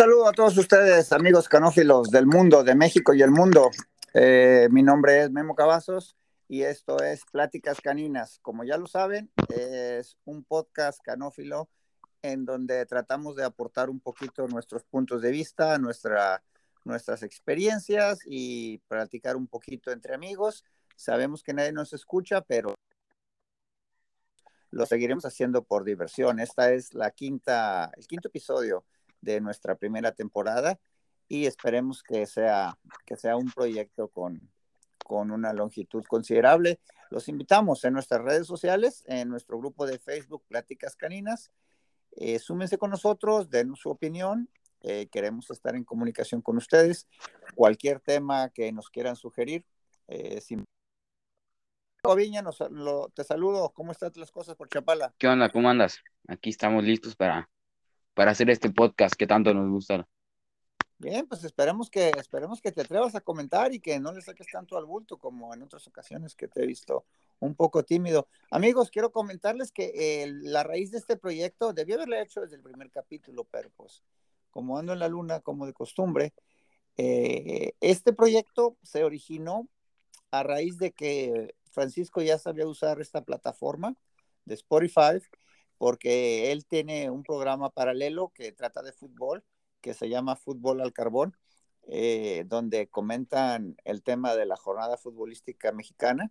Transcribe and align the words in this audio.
Saludo 0.00 0.28
a 0.28 0.32
todos 0.32 0.56
ustedes, 0.56 1.12
amigos 1.12 1.46
canófilos 1.46 2.08
del 2.08 2.24
mundo, 2.24 2.64
de 2.64 2.74
México 2.74 3.12
y 3.12 3.20
el 3.20 3.30
mundo. 3.30 3.70
Eh, 4.14 4.66
mi 4.70 4.82
nombre 4.82 5.24
es 5.24 5.30
Memo 5.30 5.54
Cavazos 5.54 6.16
y 6.48 6.62
esto 6.62 7.02
es 7.02 7.26
Pláticas 7.30 7.82
Caninas. 7.82 8.38
Como 8.40 8.64
ya 8.64 8.78
lo 8.78 8.86
saben, 8.86 9.30
es 9.50 10.16
un 10.24 10.42
podcast 10.42 11.02
canófilo 11.02 11.68
en 12.22 12.46
donde 12.46 12.86
tratamos 12.86 13.36
de 13.36 13.44
aportar 13.44 13.90
un 13.90 14.00
poquito 14.00 14.48
nuestros 14.48 14.84
puntos 14.84 15.20
de 15.20 15.32
vista, 15.32 15.76
nuestra, 15.76 16.42
nuestras 16.86 17.22
experiencias 17.22 18.20
y 18.24 18.78
platicar 18.88 19.36
un 19.36 19.48
poquito 19.48 19.92
entre 19.92 20.14
amigos. 20.14 20.64
Sabemos 20.96 21.42
que 21.42 21.52
nadie 21.52 21.72
nos 21.72 21.92
escucha, 21.92 22.40
pero 22.40 22.74
lo 24.70 24.86
seguiremos 24.86 25.26
haciendo 25.26 25.62
por 25.62 25.84
diversión. 25.84 26.40
Esta 26.40 26.72
es 26.72 26.94
la 26.94 27.10
quinta, 27.10 27.92
el 27.98 28.06
quinto 28.06 28.28
episodio 28.28 28.86
de 29.20 29.40
nuestra 29.40 29.74
primera 29.76 30.12
temporada 30.12 30.78
y 31.28 31.46
esperemos 31.46 32.02
que 32.02 32.26
sea, 32.26 32.76
que 33.06 33.16
sea 33.16 33.36
un 33.36 33.50
proyecto 33.50 34.08
con, 34.08 34.50
con 35.04 35.30
una 35.30 35.52
longitud 35.52 36.04
considerable. 36.04 36.80
Los 37.10 37.28
invitamos 37.28 37.84
en 37.84 37.92
nuestras 37.92 38.22
redes 38.22 38.46
sociales, 38.46 39.04
en 39.06 39.28
nuestro 39.28 39.58
grupo 39.58 39.86
de 39.86 39.98
Facebook 39.98 40.44
Pláticas 40.48 40.96
Caninas. 40.96 41.52
Eh, 42.12 42.38
súmense 42.38 42.78
con 42.78 42.90
nosotros, 42.90 43.48
den 43.48 43.74
su 43.76 43.90
opinión. 43.90 44.48
Eh, 44.82 45.08
queremos 45.10 45.50
estar 45.50 45.76
en 45.76 45.84
comunicación 45.84 46.42
con 46.42 46.56
ustedes. 46.56 47.06
Cualquier 47.54 48.00
tema 48.00 48.48
que 48.50 48.72
nos 48.72 48.90
quieran 48.90 49.16
sugerir, 49.16 49.64
eh, 50.08 50.40
sin... 50.40 50.64
Nos, 52.42 52.60
lo, 52.70 53.08
te 53.14 53.22
saludo. 53.24 53.70
¿Cómo 53.70 53.92
están 53.92 54.10
las 54.16 54.32
cosas 54.32 54.56
por 54.56 54.68
Chapala? 54.68 55.14
¿Qué 55.18 55.28
onda? 55.28 55.50
¿Cómo 55.50 55.68
andas? 55.68 55.98
Aquí 56.26 56.50
estamos 56.50 56.82
listos 56.82 57.14
para 57.14 57.48
para 58.14 58.32
hacer 58.32 58.50
este 58.50 58.70
podcast 58.70 59.14
que 59.14 59.26
tanto 59.26 59.54
nos 59.54 59.70
gusta. 59.70 60.06
Bien, 60.98 61.26
pues 61.26 61.44
esperemos 61.44 61.88
que, 61.88 62.10
esperemos 62.10 62.60
que 62.60 62.72
te 62.72 62.82
atrevas 62.82 63.14
a 63.14 63.22
comentar 63.22 63.72
y 63.72 63.80
que 63.80 63.98
no 63.98 64.12
le 64.12 64.20
saques 64.20 64.46
tanto 64.52 64.76
al 64.76 64.84
bulto 64.84 65.16
como 65.16 65.54
en 65.54 65.62
otras 65.62 65.86
ocasiones 65.86 66.34
que 66.34 66.46
te 66.46 66.62
he 66.62 66.66
visto 66.66 67.06
un 67.38 67.54
poco 67.54 67.84
tímido. 67.84 68.28
Amigos, 68.50 68.90
quiero 68.90 69.10
comentarles 69.10 69.72
que 69.72 70.30
la 70.42 70.62
raíz 70.62 70.90
de 70.90 70.98
este 70.98 71.16
proyecto 71.16 71.72
debí 71.72 71.94
haberle 71.94 72.20
hecho 72.20 72.42
desde 72.42 72.56
el 72.56 72.62
primer 72.62 72.90
capítulo, 72.90 73.44
pero 73.44 73.70
pues 73.70 74.02
como 74.50 74.76
ando 74.76 74.92
en 74.92 74.98
la 74.98 75.08
luna, 75.08 75.40
como 75.40 75.64
de 75.64 75.72
costumbre, 75.72 76.34
eh, 76.98 77.72
este 77.80 78.12
proyecto 78.12 78.76
se 78.82 79.02
originó 79.02 79.68
a 80.30 80.42
raíz 80.42 80.76
de 80.76 80.92
que 80.92 81.54
Francisco 81.70 82.20
ya 82.20 82.36
sabía 82.36 82.66
usar 82.66 83.00
esta 83.00 83.24
plataforma 83.24 83.96
de 84.44 84.54
Spotify 84.54 85.22
porque 85.80 86.52
él 86.52 86.66
tiene 86.66 87.08
un 87.08 87.22
programa 87.22 87.70
paralelo 87.70 88.32
que 88.34 88.52
trata 88.52 88.82
de 88.82 88.92
fútbol, 88.92 89.42
que 89.80 89.94
se 89.94 90.10
llama 90.10 90.36
Fútbol 90.36 90.82
al 90.82 90.92
Carbón, 90.92 91.38
eh, 91.88 92.44
donde 92.46 92.88
comentan 92.88 93.78
el 93.84 94.02
tema 94.02 94.36
de 94.36 94.44
la 94.44 94.56
jornada 94.56 94.98
futbolística 94.98 95.72
mexicana 95.72 96.30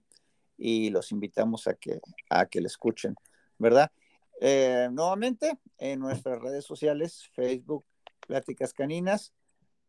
y 0.55 0.91
los 0.91 1.11
invitamos 1.11 1.65
a 1.65 1.73
que, 1.73 1.99
a 2.29 2.45
que 2.45 2.61
le 2.61 2.67
escuchen, 2.67 3.15
¿verdad? 3.57 3.91
Eh, 4.39 4.87
nuevamente 4.91 5.57
en 5.79 5.99
nuestras 5.99 6.39
redes 6.39 6.63
sociales, 6.63 7.27
Facebook, 7.33 7.85
Pláticas 8.27 8.71
Caninas. 8.71 9.33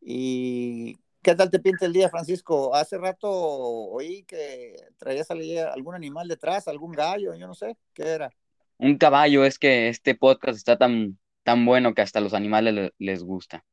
¿Y 0.01 0.97
qué 1.21 1.35
tal 1.35 1.51
te 1.51 1.59
pinta 1.59 1.85
el 1.85 1.93
día, 1.93 2.09
Francisco? 2.09 2.75
Hace 2.75 2.97
rato 2.97 3.31
oí 3.31 4.23
que 4.23 4.75
traías 4.97 5.31
algún 5.31 5.95
animal 5.95 6.29
detrás, 6.29 6.67
algún 6.67 6.93
gallo, 6.93 7.35
yo 7.35 7.47
no 7.47 7.55
sé, 7.55 7.77
¿qué 7.93 8.05
era? 8.05 8.33
Un 8.81 8.97
caballo, 8.97 9.45
es 9.45 9.59
que 9.59 9.89
este 9.89 10.15
podcast 10.15 10.57
está 10.57 10.79
tan, 10.79 11.19
tan 11.43 11.67
bueno 11.67 11.95
que 11.95 12.01
hasta 12.01 12.21
los 12.21 12.33
animales 12.33 12.93
les 12.99 13.23
gusta. 13.23 13.65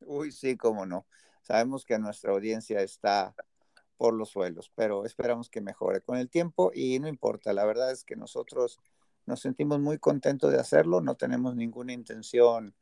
Uy, 0.00 0.32
sí, 0.32 0.56
cómo 0.56 0.84
no. 0.84 1.06
Sabemos 1.42 1.84
que 1.84 1.96
nuestra 1.98 2.32
audiencia 2.32 2.80
está 2.80 3.34
por 3.96 4.14
los 4.14 4.30
suelos, 4.30 4.72
pero 4.74 5.04
esperamos 5.04 5.48
que 5.48 5.60
mejore 5.60 6.00
con 6.00 6.18
el 6.18 6.28
tiempo 6.28 6.72
y 6.74 6.98
no 6.98 7.06
importa, 7.06 7.52
la 7.52 7.64
verdad 7.64 7.92
es 7.92 8.02
que 8.04 8.16
nosotros 8.16 8.78
nos 9.26 9.40
sentimos 9.40 9.78
muy 9.78 9.98
contentos 9.98 10.52
de 10.52 10.58
hacerlo, 10.58 11.00
no 11.00 11.14
tenemos 11.14 11.54
ninguna 11.54 11.92
intención 11.92 12.74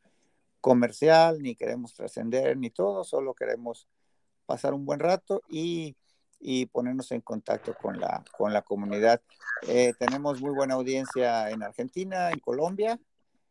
comercial, 0.62 1.43
ni 1.43 1.56
queremos 1.56 1.93
trascender, 1.93 2.56
ni 2.56 2.71
todo, 2.71 3.04
solo 3.04 3.34
queremos 3.34 3.87
pasar 4.47 4.72
un 4.72 4.87
buen 4.87 4.99
rato 4.99 5.43
y 5.49 5.94
y 6.47 6.66
ponernos 6.66 7.10
en 7.10 7.22
contacto 7.22 7.75
con 7.75 7.99
la, 7.99 8.22
con 8.37 8.53
la 8.53 8.60
comunidad. 8.60 9.22
Eh, 9.66 9.94
tenemos 9.99 10.43
muy 10.43 10.55
buena 10.55 10.75
audiencia 10.75 11.49
en 11.49 11.62
Argentina, 11.62 12.28
en 12.31 12.38
Colombia 12.38 13.00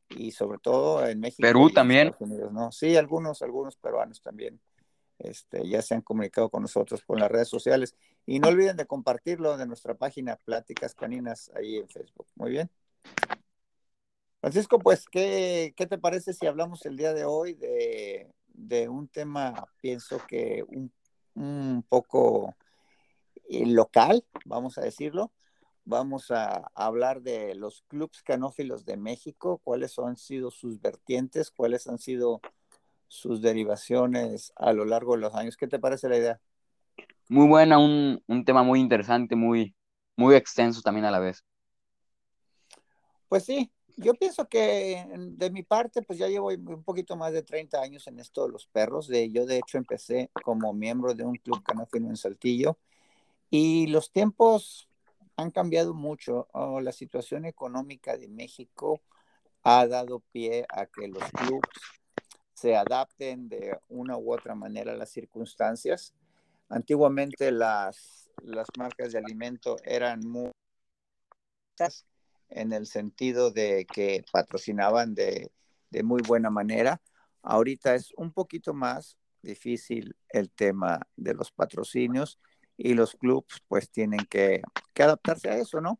y 0.09 0.29
sobre 0.29 0.59
todo 0.59 1.03
en 1.07 1.19
México. 1.19 1.41
Perú 1.41 1.71
también. 1.71 2.13
¿no? 2.51 2.71
Sí, 2.71 2.95
algunos, 2.95 3.41
algunos 3.41 3.75
peruanos 3.77 4.21
también 4.21 4.59
este, 5.17 5.67
ya 5.67 5.81
se 5.81 5.95
han 5.95 6.01
comunicado 6.01 6.49
con 6.49 6.61
nosotros 6.61 7.01
por 7.03 7.19
las 7.19 7.31
redes 7.31 7.47
sociales. 7.47 7.95
Y 8.27 8.39
no 8.39 8.49
olviden 8.49 8.77
de 8.77 8.85
compartirlo 8.85 9.57
de 9.57 9.65
nuestra 9.65 9.95
página 9.95 10.35
Pláticas 10.35 10.93
Caninas 10.93 11.49
ahí 11.55 11.77
en 11.77 11.89
Facebook. 11.89 12.27
Muy 12.35 12.51
bien. 12.51 12.69
Francisco, 14.39 14.77
pues, 14.77 15.05
¿qué, 15.09 15.73
qué 15.75 15.87
te 15.87 15.97
parece 15.97 16.31
si 16.33 16.45
hablamos 16.45 16.85
el 16.85 16.95
día 16.95 17.13
de 17.13 17.25
hoy 17.25 17.55
de, 17.55 18.31
de 18.49 18.87
un 18.87 19.07
tema, 19.07 19.67
pienso 19.81 20.21
que 20.27 20.63
un, 20.67 20.91
un 21.33 21.83
poco 21.89 22.53
local, 23.65 24.25
vamos 24.45 24.77
a 24.77 24.81
decirlo. 24.81 25.31
Vamos 25.85 26.31
a, 26.31 26.71
hablar 26.75 27.21
de 27.21 27.55
los 27.55 27.83
clubes 27.87 28.23
canófilos 28.23 28.85
de 28.85 28.95
México, 28.95 29.59
cuáles 29.63 29.99
han 29.99 30.15
sido 30.15 30.49
sus 30.49 30.79
vertientes, 30.79 31.51
cuáles 31.51 31.87
han 31.87 31.97
sido 31.97 32.39
sus 33.09 33.41
derivaciones 33.41 34.53
a 34.55 34.71
lo 34.71 34.85
largo 34.85 35.15
de 35.15 35.21
los 35.21 35.35
años. 35.35 35.57
¿Qué 35.57 35.67
te 35.67 35.79
parece 35.79 36.07
la 36.07 36.17
idea? 36.17 36.41
Muy 37.27 37.47
buena, 37.47 37.79
un, 37.79 38.23
un 38.27 38.45
tema 38.45 38.63
muy 38.63 38.79
interesante, 38.79 39.35
muy, 39.35 39.75
muy 40.15 40.35
extenso 40.35 40.81
también 40.81 41.05
a 41.05 41.11
la 41.11 41.19
vez. 41.19 41.43
Pues 43.27 43.43
sí, 43.43 43.71
yo 43.97 44.13
pienso 44.13 44.47
que 44.47 45.05
de 45.15 45.51
mi 45.51 45.63
parte, 45.63 46.01
pues 46.01 46.17
ya 46.17 46.27
llevo 46.27 46.47
un 46.47 46.83
poquito 46.83 47.15
más 47.15 47.33
de 47.33 47.43
30 47.43 47.81
años 47.81 48.07
en 48.07 48.19
esto 48.19 48.45
de 48.45 48.51
los 48.51 48.67
perros. 48.67 49.07
De, 49.07 49.29
yo 49.31 49.45
de 49.45 49.57
hecho 49.57 49.77
empecé 49.77 50.31
como 50.43 50.73
miembro 50.73 51.13
de 51.13 51.23
un 51.23 51.35
club 51.35 51.61
canófilo 51.63 52.07
en 52.07 52.17
Saltillo 52.17 52.77
y 53.55 53.85
los 53.85 54.11
tiempos 54.11 54.89
han 55.35 55.51
cambiado 55.51 55.93
mucho. 55.93 56.47
La 56.81 56.91
situación 56.91 57.45
económica 57.45 58.17
de 58.17 58.27
México 58.27 58.99
ha 59.61 59.85
dado 59.85 60.21
pie 60.31 60.65
a 60.69 60.87
que 60.87 61.07
los 61.07 61.23
clubes 61.29 61.69
se 62.55 62.75
adapten 62.75 63.49
de 63.49 63.77
una 63.89 64.17
u 64.17 64.33
otra 64.33 64.55
manera 64.55 64.93
a 64.93 64.97
las 64.97 65.11
circunstancias. 65.11 66.15
Antiguamente 66.67 67.51
las, 67.51 68.27
las 68.41 68.65
marcas 68.75 69.11
de 69.11 69.19
alimento 69.19 69.77
eran 69.85 70.21
muy 70.21 70.49
en 72.49 72.73
el 72.73 72.87
sentido 72.87 73.51
de 73.51 73.85
que 73.85 74.25
patrocinaban 74.31 75.13
de, 75.13 75.51
de 75.91 76.01
muy 76.01 76.23
buena 76.23 76.49
manera. 76.49 77.03
Ahorita 77.43 77.93
es 77.93 78.13
un 78.17 78.33
poquito 78.33 78.73
más 78.73 79.15
difícil 79.43 80.15
el 80.29 80.49
tema 80.49 81.07
de 81.15 81.35
los 81.35 81.51
patrocinios 81.51 82.39
y 82.78 82.94
los 82.94 83.16
clubes 83.16 83.63
pues 83.67 83.89
tienen 83.89 84.25
que, 84.29 84.61
adaptarse 84.97 85.50
a 85.50 85.57
eso, 85.57 85.81
¿no? 85.81 86.00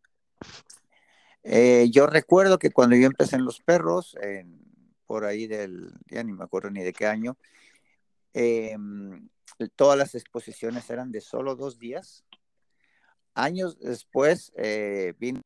Eh, 1.44 1.90
yo 1.92 2.08
recuerdo 2.08 2.58
que 2.58 2.72
cuando 2.72 2.96
yo 2.96 3.06
empecé 3.06 3.36
en 3.36 3.46
los 3.46 3.60
perros, 3.60 4.16
por 5.06 5.26
ahí 5.26 5.48
del, 5.48 5.94
ya 6.10 6.24
ni 6.24 6.32
me 6.32 6.44
acuerdo 6.44 6.70
ni 6.70 6.82
de 6.84 6.94
qué 6.94 7.06
año, 7.06 7.38
em, 8.34 9.30
todas 9.76 9.98
las 9.98 10.16
exposiciones 10.16 10.90
eran 10.90 11.12
de 11.12 11.22
solo 11.22 11.56
dos 11.56 11.78
días. 11.80 12.24
Años 13.36 13.78
después 13.80 14.52
eh, 14.56 15.14
vino, 15.20 15.42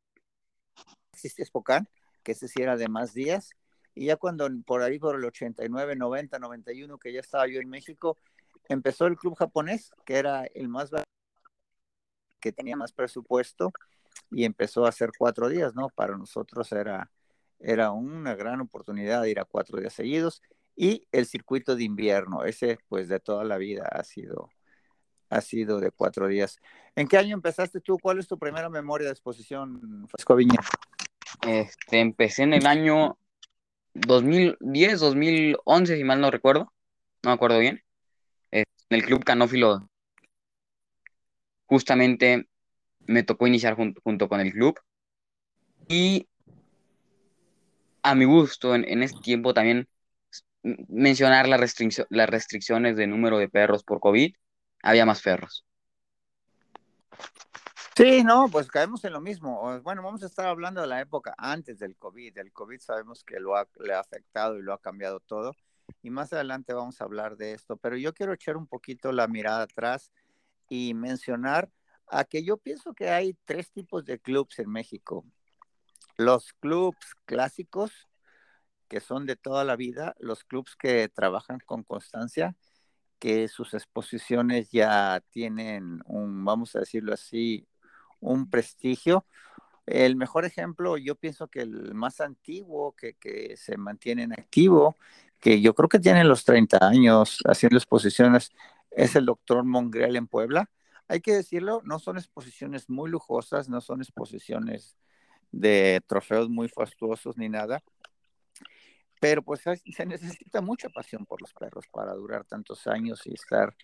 existe 1.14 1.44
Spokane, 1.46 1.88
que 2.24 2.34
ese 2.34 2.48
sí 2.48 2.62
era 2.62 2.78
de 2.78 2.88
más 2.88 3.14
días, 3.14 3.52
y 3.96 4.06
ya 4.06 4.18
cuando 4.18 4.48
por 4.66 4.84
ahí 4.84 5.00
por 5.00 5.16
el 5.16 5.26
89, 5.26 5.96
90, 5.96 6.40
91, 6.40 6.98
que 6.98 7.14
ya 7.14 7.20
estaba 7.20 7.48
yo 7.48 7.60
en 7.60 7.70
México, 7.70 8.18
empezó 8.70 9.08
el 9.08 9.18
club 9.18 9.36
japonés, 9.36 9.92
que 10.06 10.18
era 10.18 10.46
el 10.46 10.70
más 10.70 10.92
que 12.48 12.54
tenía 12.54 12.78
más 12.78 12.94
presupuesto 12.94 13.74
y 14.32 14.46
empezó 14.46 14.86
a 14.86 14.90
hacer 14.90 15.12
cuatro 15.18 15.50
días, 15.50 15.76
¿no? 15.76 15.90
Para 15.90 16.18
nosotros 16.18 16.72
era, 16.72 17.12
era 17.60 17.92
una 17.92 18.36
gran 18.36 18.62
oportunidad 18.62 19.24
ir 19.26 19.40
a 19.40 19.46
cuatro 19.46 19.80
días 19.80 19.94
seguidos 19.94 20.42
y 20.76 21.06
el 21.12 21.26
circuito 21.26 21.76
de 21.76 21.84
invierno, 21.84 22.46
ese 22.46 22.80
pues 22.88 23.10
de 23.10 23.20
toda 23.20 23.44
la 23.44 23.58
vida 23.58 23.88
ha 23.92 24.04
sido, 24.04 24.50
ha 25.30 25.42
sido 25.42 25.80
de 25.80 25.92
cuatro 25.92 26.28
días. 26.28 26.60
¿En 26.96 27.08
qué 27.08 27.18
año 27.18 27.36
empezaste 27.36 27.82
tú? 27.82 27.98
¿Cuál 28.00 28.20
es 28.20 28.28
tu 28.28 28.38
primera 28.38 28.70
memoria 28.70 29.08
de 29.08 29.14
exposición, 29.14 30.08
Fresco 30.08 30.36
Viña? 30.36 30.60
Este, 31.46 32.00
empecé 32.00 32.44
en 32.44 32.54
el 32.54 32.66
año 32.66 33.18
2010, 33.94 35.00
2011, 35.00 35.98
si 35.98 36.04
mal 36.04 36.22
no 36.22 36.32
recuerdo, 36.32 36.74
no 37.24 37.32
me 37.32 37.34
acuerdo 37.34 37.60
bien, 37.60 37.84
en 38.52 38.64
el 38.90 39.04
Club 39.04 39.24
Canófilo 39.24 39.90
justamente 41.68 42.50
me 43.06 43.24
tocó 43.24 43.48
iniciar 43.48 43.76
junto 43.76 44.28
con 44.28 44.40
el 44.40 44.52
club. 44.52 44.80
Y 45.88 46.28
a 48.02 48.16
mi 48.16 48.26
gusto, 48.26 48.76
en, 48.76 48.84
en 48.88 49.04
ese 49.04 49.20
tiempo 49.20 49.54
también 49.54 49.88
mencionar 50.88 51.48
las 51.48 52.30
restricciones 52.30 52.98
de 52.98 53.08
número 53.08 53.38
de 53.38 53.50
perros 53.50 53.84
por 53.84 54.00
COVID, 54.00 54.36
había 54.84 55.06
más 55.06 55.22
perros. 55.22 55.66
Sí, 57.96 58.24
no, 58.24 58.48
pues 58.52 58.68
caemos 58.68 59.04
en 59.06 59.14
lo 59.14 59.22
mismo. 59.22 59.82
Bueno, 59.82 60.04
vamos 60.04 60.22
a 60.22 60.28
estar 60.28 60.46
hablando 60.46 60.82
de 60.82 60.88
la 60.88 61.02
época 61.02 61.34
antes 61.36 61.80
del 61.80 61.96
COVID. 61.96 62.38
El 62.38 62.52
COVID 62.52 62.80
sabemos 62.80 63.24
que 63.24 63.40
lo 63.40 63.56
ha, 63.56 63.68
le 63.80 63.94
ha 63.94 64.00
afectado 64.00 64.60
y 64.60 64.62
lo 64.62 64.74
ha 64.74 64.80
cambiado 64.80 65.20
todo. 65.20 65.56
Y 66.04 66.12
más 66.12 66.32
adelante 66.32 66.74
vamos 66.74 67.02
a 67.02 67.06
hablar 67.06 67.38
de 67.38 67.54
esto. 67.54 67.76
Pero 67.78 67.98
yo 67.98 68.14
quiero 68.14 68.34
echar 68.34 68.56
un 68.56 68.68
poquito 68.68 69.12
la 69.12 69.28
mirada 69.28 69.64
atrás 69.64 70.12
y 70.70 70.94
mencionar 70.94 71.70
a 72.08 72.24
que 72.24 72.44
yo 72.44 72.58
pienso 72.58 72.94
que 72.94 73.10
hay 73.10 73.38
tres 73.46 73.72
tipos 73.72 74.06
de 74.06 74.20
clubs 74.20 74.60
en 74.60 74.70
México. 74.70 75.26
Los 76.18 76.54
clubs 76.54 77.16
clásicos, 77.26 77.92
que 78.88 79.00
son 79.00 79.26
de 79.26 79.36
toda 79.36 79.64
la 79.64 79.76
vida, 79.76 80.16
los 80.20 80.44
clubs 80.44 80.76
que 80.76 81.10
trabajan 81.10 81.60
con 81.66 81.84
constancia, 81.84 82.56
que 83.20 83.48
sus 83.48 83.74
exposiciones 83.74 84.72
ya 84.72 85.22
tienen 85.32 86.02
un, 86.06 86.46
vamos 86.46 86.76
a 86.76 86.80
decirlo 86.80 87.14
así, 87.14 87.68
un 88.20 88.50
prestigio. 88.50 89.26
El 89.86 90.16
mejor 90.16 90.46
ejemplo, 90.46 90.98
yo 90.98 91.16
pienso 91.16 91.48
que 91.48 91.62
el 91.62 91.94
más 91.94 92.22
antiguo, 92.22 92.94
que, 92.94 93.14
que 93.16 93.56
se 93.58 93.78
mantiene 93.78 94.24
en 94.24 94.34
activo, 94.34 94.98
que 95.40 95.62
yo 95.62 95.74
creo 95.76 95.90
que 95.90 96.00
tiene 96.00 96.24
los 96.24 96.44
30 96.46 96.78
años 96.82 97.40
haciendo 97.46 97.78
exposiciones, 97.78 98.52
es 98.98 99.16
el 99.16 99.26
doctor 99.26 99.64
Mongrel 99.64 100.16
en 100.16 100.28
Puebla. 100.28 100.70
Hay 101.08 101.22
que 101.22 101.34
decirlo, 101.34 101.82
no 101.86 102.00
son 102.00 102.18
exposiciones 102.18 102.90
muy 102.90 103.10
lujosas, 103.10 103.70
no 103.70 103.80
son 103.80 104.02
exposiciones 104.02 104.98
de 105.52 106.02
trofeos 106.08 106.50
muy 106.50 106.68
fastuosos 106.68 107.38
ni 107.38 107.48
nada, 107.48 107.82
pero 109.22 109.42
pues 109.44 109.62
se 109.62 110.06
necesita 110.06 110.62
mucha 110.62 110.90
pasión 110.90 111.26
por 111.26 111.42
los 111.42 111.54
perros 111.54 111.86
para 111.92 112.14
durar 112.14 112.44
tantos 112.44 112.88
años 112.88 113.22
y 113.26 113.34
estar 113.34 113.76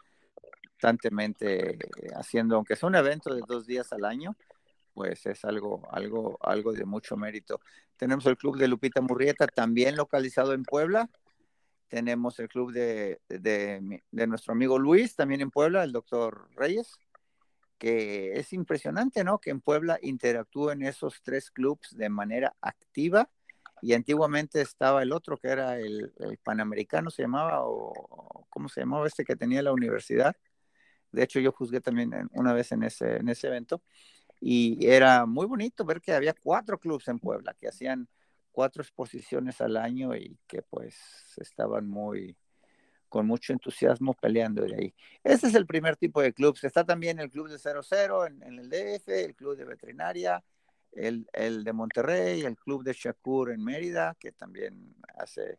constantemente 0.84 1.78
haciendo, 2.16 2.56
aunque 2.56 2.76
sea 2.76 2.90
un 2.90 2.96
evento 2.96 3.34
de 3.34 3.42
dos 3.48 3.66
días 3.66 3.94
al 3.94 4.04
año, 4.04 4.36
pues 4.94 5.26
es 5.28 5.46
algo, 5.46 5.88
algo, 5.92 6.38
algo 6.42 6.74
de 6.74 6.86
mucho 6.86 7.16
mérito. 7.16 7.62
Tenemos 7.98 8.26
el 8.26 8.36
club 8.36 8.58
de 8.58 8.68
Lupita 8.68 9.00
Murrieta, 9.00 9.48
también 9.48 9.96
localizado 9.96 10.54
en 10.54 10.64
Puebla. 10.64 11.10
Tenemos 11.94 12.40
el 12.40 12.50
club 12.50 12.74
de, 12.74 13.22
de, 13.30 14.02
nuestro 14.26 14.54
amigo 14.54 14.80
Luis, 14.80 15.16
también 15.16 15.42
en 15.42 15.52
Puebla, 15.52 15.84
el 15.84 15.92
doctor 15.92 16.50
Reyes, 16.56 16.98
que 17.78 18.34
es 18.34 18.52
impresionante, 18.52 19.24
¿no? 19.24 19.38
Que 19.38 19.52
en 19.52 19.62
Puebla 19.62 20.00
interactúen 20.02 20.82
esos 20.82 21.22
tres 21.22 21.52
clubs 21.52 21.96
de 21.96 22.10
manera 22.10 22.56
activa 22.62 23.30
y 23.80 23.94
antiguamente 23.94 24.60
estaba 24.60 25.04
el 25.04 25.12
otro 25.12 25.38
que 25.38 25.50
era 25.50 25.78
el, 25.78 26.12
Panamericano, 26.44 27.12
se 27.12 27.22
llamaba, 27.22 27.60
o 27.62 28.48
¿cómo 28.50 28.70
se 28.70 28.80
llamaba 28.80 29.06
este 29.06 29.24
que 29.24 29.36
tenía 29.36 29.62
la 29.62 29.72
universidad? 29.72 30.36
De 31.12 31.22
hecho, 31.22 31.40
yo 31.40 31.52
juzgué 31.52 31.80
también 31.80 32.12
una 32.32 32.54
vez 32.54 32.72
en 32.72 32.82
ese, 32.82 33.18
en 33.18 33.30
ese 33.30 33.46
evento 33.50 33.84
y 34.42 34.84
era 34.88 35.28
muy 35.28 35.46
bonito 35.46 35.86
ver 35.86 36.02
que 36.02 36.12
había 36.12 36.34
cuatro 36.34 36.80
clubes 36.80 37.08
en 37.08 37.20
Puebla 37.20 37.54
que 37.54 37.68
hacían 37.68 38.10
cuatro 38.54 38.82
exposiciones 38.82 39.60
al 39.60 39.76
año 39.76 40.16
y 40.16 40.38
que 40.48 40.62
pues 40.62 40.96
estaban 41.38 41.90
muy 41.90 42.38
con 43.10 43.28
mucho 43.28 43.54
entusiasmo 43.54 44.14
peleando 44.16 44.64
de 44.64 44.76
ahí. 44.76 44.96
Ese 45.24 45.48
es 45.48 45.56
el 45.56 45.68
primer 45.68 45.98
tipo 45.98 46.22
de 46.22 46.34
clubes. 46.34 46.64
Está 46.64 46.84
también 46.84 47.20
el 47.20 47.30
club 47.30 47.48
de 47.48 47.60
00 47.60 48.26
en, 48.26 48.42
en 48.42 48.58
el 48.58 48.70
DF, 48.70 49.08
el 49.08 49.36
club 49.36 49.56
de 49.56 49.66
veterinaria, 49.66 50.44
el, 50.94 51.28
el, 51.34 51.64
de 51.64 51.74
Monterrey, 51.74 52.42
el 52.42 52.56
club 52.56 52.84
de 52.84 52.94
Shakur 52.94 53.52
en 53.52 53.64
Mérida, 53.64 54.16
que 54.20 54.32
también 54.32 54.96
hace, 55.16 55.58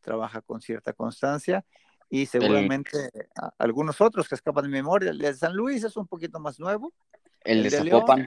trabaja 0.00 0.40
con 0.40 0.62
cierta 0.62 0.94
constancia, 0.94 1.64
y 2.08 2.26
seguramente 2.26 3.10
algunos 3.58 4.00
otros 4.00 4.28
que 4.28 4.36
escapan 4.36 4.64
de 4.64 4.70
memoria. 4.70 5.10
El 5.10 5.18
de 5.18 5.34
San 5.34 5.54
Luis 5.54 5.84
es 5.84 5.96
un 5.96 6.06
poquito 6.06 6.38
más 6.40 6.58
nuevo. 6.60 6.92
El, 7.42 7.64
de, 7.64 7.70
Zapopan. 7.70 8.26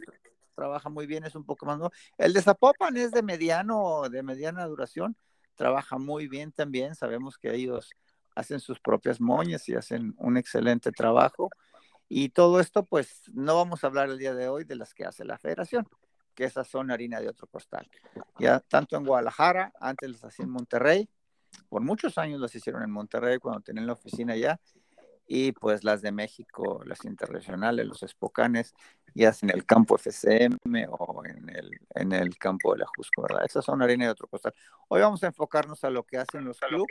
Trabaja 0.57 0.89
muy 0.89 1.05
bien, 1.05 1.23
es 1.23 1.35
un 1.35 1.45
poco 1.45 1.67
más 1.67 1.77
nuevo. 1.77 1.93
El 2.17 2.33
de 2.33 2.41
Zapopan 2.41 2.97
es 2.97 3.11
de 3.11 3.21
mediano, 3.21 4.09
de 4.09 4.23
mediana 4.23 4.65
duración, 4.65 5.15
trabaja 5.55 5.99
muy 5.99 6.27
bien 6.27 6.51
también. 6.51 6.95
Sabemos 6.95 7.37
que 7.37 7.53
ellos 7.53 7.91
hacen 8.35 8.59
sus 8.59 8.79
propias 8.79 9.21
moñas 9.21 9.69
y 9.69 9.75
hacen 9.75 10.15
un 10.17 10.35
excelente 10.35 10.91
trabajo. 10.91 11.49
Y 12.09 12.29
todo 12.29 12.59
esto, 12.59 12.83
pues, 12.83 13.21
no 13.33 13.55
vamos 13.55 13.83
a 13.83 13.87
hablar 13.87 14.09
el 14.09 14.17
día 14.17 14.33
de 14.33 14.47
hoy 14.47 14.63
de 14.63 14.75
las 14.75 14.95
que 14.95 15.05
hace 15.05 15.23
la 15.23 15.37
federación 15.37 15.87
que 16.33 16.45
esas 16.45 16.67
son 16.67 16.91
harina 16.91 17.19
de 17.19 17.29
otro 17.29 17.47
costal. 17.47 17.89
Ya 18.37 18.59
tanto 18.59 18.95
en 18.95 19.05
Guadalajara, 19.05 19.73
antes 19.79 20.11
las 20.11 20.23
hacía 20.23 20.45
en 20.45 20.51
Monterrey, 20.51 21.09
por 21.67 21.81
muchos 21.81 22.19
años 22.19 22.39
las 22.39 22.53
hicieron 22.53 22.83
en 22.83 22.91
Monterrey 22.91 23.39
cuando 23.39 23.61
tenían 23.61 23.87
la 23.87 23.93
oficina 23.93 24.33
allá, 24.33 24.59
y 25.27 25.51
pues 25.51 25.83
las 25.83 26.03
de 26.03 26.11
México, 26.11 26.81
las 26.85 27.03
internacionales, 27.05 27.87
los 27.87 28.03
espocanes, 28.03 28.75
ya 29.17 29.33
en 29.41 29.49
el 29.49 29.65
campo 29.65 29.97
FCM 29.97 30.57
o 30.89 31.25
en 31.25 31.49
el, 31.49 31.79
en 31.95 32.11
el 32.13 32.37
campo 32.37 32.73
de 32.73 32.79
la 32.79 32.85
Jusco, 32.95 33.23
¿verdad? 33.23 33.45
Esas 33.45 33.65
son 33.65 33.81
harina 33.81 34.05
de 34.05 34.11
otro 34.11 34.27
costal. 34.27 34.53
Hoy 34.87 35.01
vamos 35.01 35.23
a 35.23 35.27
enfocarnos 35.27 35.83
a 35.83 35.89
lo 35.89 36.03
que 36.03 36.17
hacen 36.17 36.45
los 36.45 36.59
clubes. 36.59 36.87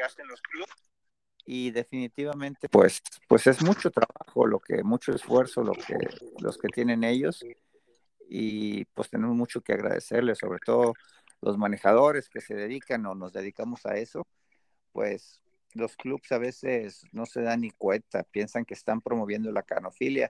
Y 1.45 1.71
definitivamente, 1.71 2.69
pues, 2.69 3.01
pues 3.29 3.47
es 3.47 3.63
mucho 3.63 3.93
trabajo, 3.93 4.47
lo 4.47 4.59
que, 4.59 4.83
mucho 4.83 5.13
esfuerzo, 5.13 5.63
lo 5.63 5.75
que, 5.75 5.97
los 6.41 6.59
que 6.59 6.67
tienen 6.69 7.05
ellos 7.05 7.45
y 8.29 8.85
pues 8.87 9.09
tenemos 9.09 9.37
mucho 9.37 9.61
que 9.61 9.75
agradecerle, 9.75 10.35
sobre 10.35 10.59
todo 10.59 10.95
los 11.41 11.57
manejadores 11.57 12.29
que 12.29 12.41
se 12.41 12.55
dedican 12.57 13.07
o 13.07 13.15
nos 13.15 13.33
dedicamos 13.33 13.87
a 13.87 13.97
eso, 13.97 14.27
pues 14.91 15.41
los 15.75 15.97
clubes 15.97 16.33
a 16.33 16.39
veces 16.39 17.05
no 17.13 17.27
se 17.27 17.43
dan 17.43 17.61
ni 17.61 17.71
cuenta, 17.71 18.25
piensan 18.25 18.65
que 18.65 18.75
están 18.75 19.01
promoviendo 19.01 19.53
la 19.53 19.63
canofilia 19.63 20.29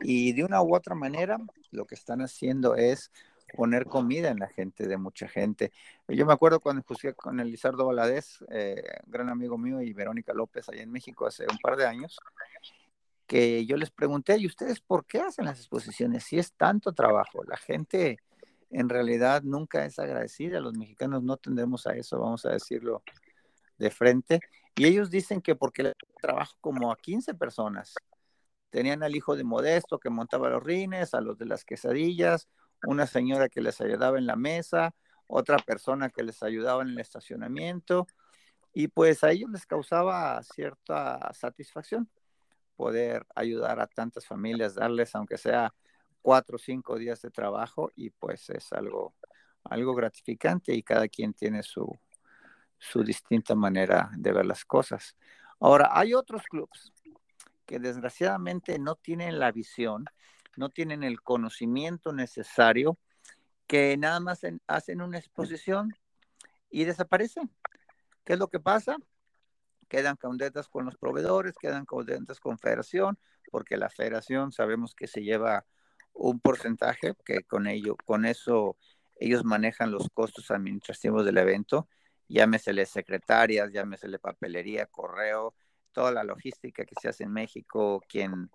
y 0.00 0.32
de 0.32 0.44
una 0.44 0.62
u 0.62 0.74
otra 0.74 0.94
manera 0.94 1.38
lo 1.70 1.86
que 1.86 1.94
están 1.94 2.20
haciendo 2.20 2.74
es 2.74 3.10
poner 3.54 3.86
comida 3.86 4.30
en 4.30 4.38
la 4.38 4.48
gente 4.48 4.86
de 4.86 4.96
mucha 4.96 5.28
gente. 5.28 5.72
Yo 6.08 6.26
me 6.26 6.32
acuerdo 6.32 6.60
cuando 6.60 6.82
juzgué 6.82 7.14
con 7.14 7.38
el 7.40 7.50
Lizardo 7.50 7.86
Valadez, 7.86 8.44
eh, 8.50 8.82
gran 9.06 9.28
amigo 9.28 9.58
mío, 9.58 9.80
y 9.80 9.92
Verónica 9.92 10.32
López 10.32 10.68
allá 10.68 10.82
en 10.82 10.90
México 10.90 11.26
hace 11.26 11.44
un 11.50 11.58
par 11.58 11.76
de 11.76 11.86
años, 11.86 12.18
que 13.26 13.64
yo 13.66 13.76
les 13.76 13.90
pregunté, 13.90 14.36
¿y 14.38 14.46
ustedes 14.46 14.80
por 14.80 15.06
qué 15.06 15.20
hacen 15.20 15.44
las 15.44 15.58
exposiciones? 15.58 16.24
Si 16.24 16.38
es 16.38 16.52
tanto 16.52 16.92
trabajo, 16.92 17.44
la 17.44 17.56
gente 17.56 18.18
en 18.70 18.88
realidad 18.88 19.42
nunca 19.42 19.84
es 19.84 19.98
agradecida, 19.98 20.60
los 20.60 20.76
mexicanos 20.76 21.22
no 21.22 21.36
tendemos 21.36 21.86
a 21.86 21.94
eso, 21.94 22.18
vamos 22.18 22.44
a 22.46 22.50
decirlo 22.50 23.02
de 23.78 23.90
frente, 23.90 24.40
y 24.74 24.86
ellos 24.86 25.10
dicen 25.10 25.42
que 25.42 25.54
porque 25.54 25.92
trabajo 26.20 26.56
como 26.60 26.90
a 26.90 26.96
15 26.96 27.34
personas, 27.34 27.94
tenían 28.72 29.02
al 29.02 29.14
hijo 29.14 29.36
de 29.36 29.44
Modesto 29.44 29.98
que 29.98 30.08
montaba 30.08 30.48
los 30.48 30.62
rines, 30.62 31.12
a 31.12 31.20
los 31.20 31.36
de 31.36 31.44
las 31.44 31.64
quesadillas, 31.64 32.48
una 32.86 33.06
señora 33.06 33.50
que 33.50 33.60
les 33.60 33.80
ayudaba 33.82 34.18
en 34.18 34.26
la 34.26 34.34
mesa, 34.34 34.94
otra 35.26 35.58
persona 35.58 36.08
que 36.08 36.22
les 36.22 36.42
ayudaba 36.42 36.82
en 36.82 36.88
el 36.88 36.98
estacionamiento, 36.98 38.06
y 38.72 38.88
pues 38.88 39.22
a 39.22 39.30
ellos 39.30 39.50
les 39.50 39.66
causaba 39.66 40.42
cierta 40.42 41.30
satisfacción 41.34 42.08
poder 42.74 43.26
ayudar 43.34 43.78
a 43.78 43.86
tantas 43.86 44.26
familias, 44.26 44.74
darles 44.74 45.14
aunque 45.14 45.36
sea 45.36 45.74
cuatro 46.22 46.56
o 46.56 46.58
cinco 46.58 46.96
días 46.96 47.20
de 47.20 47.30
trabajo 47.30 47.92
y 47.94 48.08
pues 48.08 48.48
es 48.48 48.72
algo, 48.72 49.14
algo 49.64 49.94
gratificante 49.94 50.72
y 50.74 50.82
cada 50.82 51.08
quien 51.08 51.34
tiene 51.34 51.62
su, 51.62 51.86
su 52.78 53.04
distinta 53.04 53.54
manera 53.54 54.10
de 54.16 54.32
ver 54.32 54.46
las 54.46 54.64
cosas. 54.64 55.14
Ahora, 55.60 55.90
hay 55.92 56.14
otros 56.14 56.42
clubes 56.44 56.90
desgraciadamente 57.78 58.78
no 58.78 58.96
tienen 58.96 59.38
la 59.38 59.52
visión, 59.52 60.04
no 60.56 60.70
tienen 60.70 61.02
el 61.02 61.22
conocimiento 61.22 62.12
necesario, 62.12 62.98
que 63.66 63.96
nada 63.96 64.20
más 64.20 64.40
hacen 64.66 65.00
una 65.00 65.18
exposición 65.18 65.94
y 66.70 66.84
desaparecen. 66.84 67.50
¿Qué 68.24 68.34
es 68.34 68.38
lo 68.38 68.48
que 68.48 68.60
pasa? 68.60 68.96
quedan 69.92 70.16
contentas 70.16 70.68
con 70.68 70.86
los 70.86 70.96
proveedores, 70.96 71.52
quedan 71.60 71.84
contentas 71.84 72.40
con 72.40 72.58
federación, 72.58 73.18
porque 73.50 73.76
la 73.76 73.90
federación 73.90 74.50
sabemos 74.50 74.94
que 74.94 75.06
se 75.06 75.22
lleva 75.22 75.66
un 76.14 76.40
porcentaje 76.40 77.12
que 77.26 77.44
con 77.44 77.66
ello, 77.66 77.96
con 78.06 78.24
eso 78.24 78.78
ellos 79.16 79.44
manejan 79.44 79.90
los 79.90 80.08
costos 80.14 80.50
administrativos 80.50 81.26
del 81.26 81.36
evento, 81.36 81.90
llámesele 82.26 82.86
secretarias, 82.86 83.70
llámesele 83.70 84.18
papelería, 84.18 84.86
correo, 84.86 85.54
toda 85.92 86.12
la 86.12 86.24
logística 86.24 86.84
que 86.84 86.94
se 87.00 87.08
hace 87.08 87.24
en 87.24 87.32
México, 87.32 88.02
quien, 88.08 88.50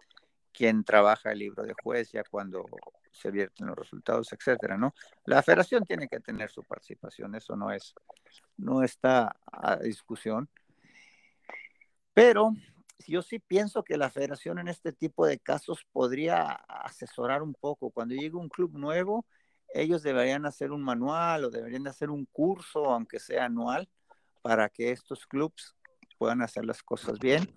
quien 0.51 0.83
trabaja 0.83 1.31
el 1.31 1.39
libro 1.39 1.63
de 1.63 1.73
juez 1.83 2.11
ya 2.11 2.23
cuando 2.29 2.65
se 3.11 3.31
vierten 3.31 3.67
los 3.67 3.75
resultados, 3.75 4.31
etcétera, 4.33 4.77
¿no? 4.77 4.93
La 5.25 5.41
federación 5.41 5.83
tiene 5.83 6.07
que 6.07 6.19
tener 6.19 6.49
su 6.49 6.63
participación, 6.63 7.35
eso 7.35 7.55
no 7.55 7.71
es, 7.71 7.93
no 8.57 8.83
está 8.83 9.35
a 9.51 9.77
discusión. 9.77 10.49
Pero 12.13 12.51
yo 13.07 13.21
sí 13.21 13.39
pienso 13.39 13.83
que 13.83 13.97
la 13.97 14.09
federación 14.09 14.59
en 14.59 14.67
este 14.67 14.91
tipo 14.91 15.25
de 15.25 15.39
casos 15.39 15.85
podría 15.91 16.41
asesorar 16.67 17.41
un 17.41 17.53
poco. 17.53 17.91
Cuando 17.91 18.15
llegue 18.15 18.35
un 18.35 18.49
club 18.49 18.77
nuevo, 18.77 19.25
ellos 19.73 20.03
deberían 20.03 20.45
hacer 20.45 20.71
un 20.71 20.81
manual 20.81 21.45
o 21.45 21.49
deberían 21.49 21.87
hacer 21.87 22.09
un 22.09 22.25
curso, 22.25 22.85
aunque 22.85 23.19
sea 23.19 23.45
anual, 23.45 23.87
para 24.41 24.69
que 24.69 24.91
estos 24.91 25.27
clubs 25.27 25.75
puedan 26.17 26.41
hacer 26.41 26.65
las 26.65 26.83
cosas 26.83 27.19
bien 27.19 27.47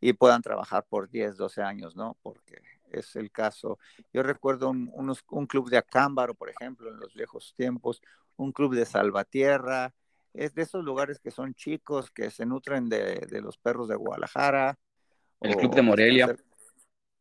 y 0.00 0.12
puedan 0.12 0.42
trabajar 0.42 0.84
por 0.88 1.08
10, 1.08 1.36
12 1.36 1.62
años, 1.62 1.96
¿no? 1.96 2.16
Porque 2.22 2.62
es 2.90 3.16
el 3.16 3.30
caso. 3.30 3.78
Yo 4.12 4.22
recuerdo 4.22 4.70
un, 4.70 4.92
un 5.30 5.46
club 5.46 5.70
de 5.70 5.78
Acámbaro, 5.78 6.34
por 6.34 6.50
ejemplo, 6.50 6.90
en 6.90 6.98
los 6.98 7.14
viejos 7.14 7.54
tiempos, 7.56 8.02
un 8.36 8.52
club 8.52 8.74
de 8.74 8.84
Salvatierra, 8.84 9.94
es 10.36 10.54
de 10.54 10.62
esos 10.62 10.84
lugares 10.84 11.18
que 11.18 11.30
son 11.30 11.54
chicos, 11.54 12.10
que 12.10 12.30
se 12.30 12.44
nutren 12.44 12.88
de, 12.88 13.26
de 13.28 13.40
los 13.40 13.56
perros 13.56 13.88
de 13.88 13.96
Guadalajara. 13.96 14.78
El 15.40 15.56
club 15.56 15.74
de 15.74 15.82
Morelia. 15.82 16.36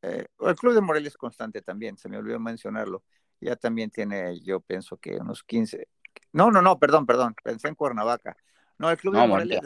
Eh, 0.01 0.27
el 0.39 0.55
club 0.55 0.73
de 0.73 0.81
Morelia 0.81 1.07
es 1.07 1.17
constante 1.17 1.61
también, 1.61 1.97
se 1.97 2.09
me 2.09 2.17
olvidó 2.17 2.39
mencionarlo. 2.39 3.03
Ya 3.39 3.55
también 3.55 3.89
tiene, 3.89 4.39
yo 4.41 4.59
pienso 4.59 4.97
que 4.97 5.17
unos 5.17 5.43
15. 5.43 5.87
No, 6.33 6.51
no, 6.51 6.61
no, 6.61 6.77
perdón, 6.77 7.05
perdón, 7.05 7.35
pensé 7.41 7.67
en 7.67 7.75
Cuernavaca. 7.75 8.37
No, 8.77 8.89
el 8.89 8.97
club 8.97 9.15
de 9.15 9.27
Morelia 9.27 9.61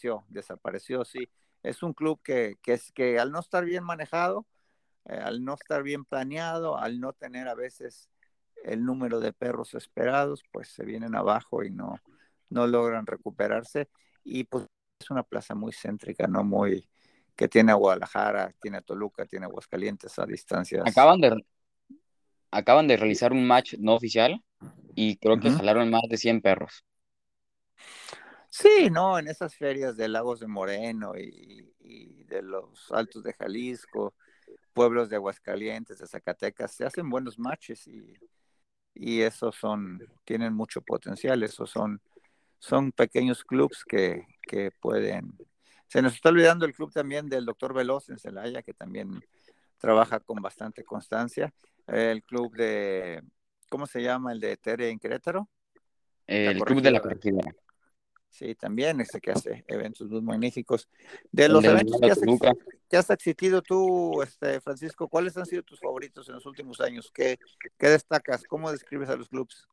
desapareció, 0.00 0.24
desapareció, 0.28 1.04
sí. 1.04 1.28
Es 1.62 1.82
un 1.82 1.92
club 1.92 2.20
que, 2.22 2.56
que, 2.62 2.74
es, 2.74 2.90
que 2.92 3.18
al 3.18 3.32
no 3.32 3.40
estar 3.40 3.64
bien 3.64 3.84
manejado, 3.84 4.46
eh, 5.06 5.14
al 5.14 5.44
no 5.44 5.54
estar 5.54 5.82
bien 5.82 6.04
planeado, 6.04 6.78
al 6.78 7.00
no 7.00 7.12
tener 7.12 7.48
a 7.48 7.54
veces 7.54 8.08
el 8.64 8.84
número 8.84 9.20
de 9.20 9.32
perros 9.32 9.74
esperados, 9.74 10.42
pues 10.52 10.68
se 10.68 10.84
vienen 10.84 11.14
abajo 11.14 11.62
y 11.62 11.70
no, 11.70 11.98
no 12.48 12.66
logran 12.66 13.06
recuperarse. 13.06 13.88
Y 14.24 14.44
pues 14.44 14.66
es 15.00 15.10
una 15.10 15.22
plaza 15.22 15.54
muy 15.54 15.72
céntrica, 15.72 16.26
no 16.26 16.44
muy 16.44 16.88
que 17.36 17.48
tiene 17.48 17.72
a 17.72 17.76
Guadalajara, 17.76 18.52
tiene 18.60 18.78
a 18.78 18.82
Toluca, 18.82 19.24
tiene 19.24 19.46
a 19.46 19.48
Aguascalientes 19.48 20.18
a 20.18 20.26
distancias. 20.26 20.86
Acaban 20.86 21.20
de 21.20 21.42
acaban 22.50 22.88
de 22.88 22.96
realizar 22.96 23.32
un 23.32 23.46
match 23.46 23.74
no 23.78 23.94
oficial 23.94 24.42
y 24.94 25.16
creo 25.16 25.38
que 25.38 25.50
jalaron 25.50 25.90
más 25.90 26.02
de 26.08 26.16
100 26.16 26.42
perros. 26.42 26.84
Sí, 28.50 28.90
no, 28.90 29.16
en 29.16 29.28
esas 29.28 29.54
ferias 29.54 29.96
de 29.96 30.08
Lagos 30.08 30.40
de 30.40 30.48
Moreno 30.48 31.16
y, 31.16 31.72
y, 31.78 32.24
de 32.24 32.42
los 32.42 32.90
Altos 32.90 33.22
de 33.22 33.32
Jalisco, 33.32 34.12
pueblos 34.72 35.08
de 35.08 35.16
Aguascalientes, 35.16 35.98
de 35.98 36.06
Zacatecas, 36.08 36.72
se 36.72 36.84
hacen 36.84 37.08
buenos 37.08 37.38
matches 37.38 37.86
y, 37.86 38.12
y 38.92 39.20
esos 39.20 39.54
son, 39.54 40.00
tienen 40.24 40.52
mucho 40.52 40.82
potencial, 40.82 41.44
esos 41.44 41.70
son, 41.70 42.02
son 42.58 42.90
pequeños 42.90 43.44
clubs 43.44 43.84
que, 43.84 44.26
que 44.42 44.72
pueden... 44.72 45.38
Se 45.86 46.02
nos 46.02 46.14
está 46.14 46.30
olvidando 46.30 46.66
el 46.66 46.74
club 46.74 46.92
también 46.92 47.28
del 47.28 47.44
doctor 47.44 47.72
Veloz 47.72 48.10
en 48.10 48.18
Celaya, 48.18 48.62
que 48.62 48.74
también 48.74 49.20
trabaja 49.78 50.18
con 50.18 50.42
bastante 50.42 50.84
constancia. 50.84 51.52
El 51.86 52.22
club 52.24 52.54
de, 52.56 53.22
¿cómo 53.68 53.86
se 53.86 54.02
llama? 54.02 54.32
El 54.32 54.40
de 54.40 54.56
Tere 54.56 54.90
en 54.90 54.98
Querétaro. 54.98 55.48
El 56.26 56.60
club 56.62 56.80
de 56.80 56.90
la 56.90 57.00
corregidora. 57.00 57.54
Sí, 58.30 58.54
también 58.54 59.00
ese 59.00 59.20
que 59.20 59.32
hace 59.32 59.64
eventos 59.66 60.08
muy 60.08 60.22
magníficos. 60.22 60.88
De 61.32 61.48
los 61.48 61.64
eventos 61.64 62.00
que 62.00 62.10
has, 62.10 62.20
que 62.88 62.96
has, 62.96 63.10
asistido 63.10 63.60
tú, 63.60 64.22
este, 64.22 64.60
Francisco, 64.60 65.08
¿cuáles 65.08 65.36
han 65.36 65.46
sido 65.46 65.62
tus 65.64 65.80
favoritos 65.80 66.28
en 66.28 66.36
los 66.36 66.46
últimos 66.46 66.80
años? 66.80 67.10
¿Qué, 67.12 67.38
qué 67.76 67.88
destacas? 67.88 68.44
¿Cómo 68.44 68.70
describes 68.70 69.08
a 69.10 69.16
los 69.16 69.28
clubs? 69.28 69.68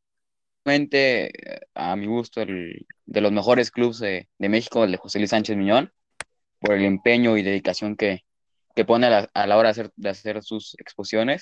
a 1.75 1.95
mi 1.95 2.07
gusto, 2.07 2.41
el, 2.41 2.85
de 3.05 3.21
los 3.21 3.31
mejores 3.31 3.71
clubes 3.71 3.99
de, 3.99 4.27
de, 4.37 4.49
México, 4.49 4.83
el 4.83 4.91
de 4.91 4.97
José 4.97 5.19
Luis 5.19 5.29
Sánchez 5.29 5.55
Miñón, 5.55 5.93
por 6.59 6.75
el 6.75 6.83
empeño 6.83 7.37
y 7.37 7.43
dedicación 7.43 7.95
que, 7.95 8.25
que 8.75 8.83
pone 8.83 9.07
a 9.07 9.09
la, 9.09 9.29
a 9.33 9.47
la 9.47 9.55
hora 9.55 9.69
de 9.69 9.71
hacer, 9.71 9.91
de 9.95 10.09
hacer, 10.09 10.43
sus 10.43 10.75
exposiciones. 10.79 11.41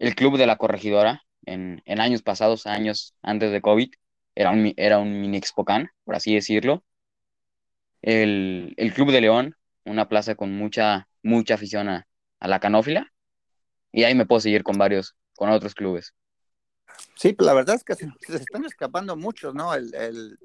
El 0.00 0.16
club 0.16 0.38
de 0.38 0.46
la 0.46 0.56
corregidora, 0.56 1.22
en, 1.46 1.82
en 1.84 2.00
años 2.00 2.22
pasados, 2.22 2.66
años 2.66 3.14
antes 3.22 3.52
de 3.52 3.60
COVID, 3.60 3.92
era 4.34 4.50
un, 4.50 4.72
era 4.76 4.98
un 4.98 5.20
mini 5.20 5.36
Expocan, 5.36 5.90
por 6.04 6.16
así 6.16 6.34
decirlo. 6.34 6.84
El, 8.02 8.74
el, 8.76 8.92
Club 8.92 9.10
de 9.10 9.20
León, 9.20 9.56
una 9.84 10.08
plaza 10.08 10.34
con 10.34 10.52
mucha, 10.52 11.08
mucha 11.22 11.54
afición 11.54 11.88
a, 11.88 12.06
a, 12.40 12.48
la 12.48 12.60
canófila. 12.60 13.12
Y 13.92 14.04
ahí 14.04 14.14
me 14.14 14.26
puedo 14.26 14.40
seguir 14.40 14.62
con 14.62 14.76
varios, 14.76 15.16
con 15.36 15.50
otros 15.50 15.74
clubes. 15.74 16.14
Sí, 17.16 17.32
pues 17.32 17.46
la 17.46 17.54
verdad 17.54 17.76
es 17.76 17.84
que 17.84 17.94
se, 17.94 18.08
se 18.20 18.36
están 18.36 18.64
escapando 18.64 19.16
muchos, 19.16 19.54
¿no? 19.54 19.72
El, 19.72 19.94
el, 19.94 20.38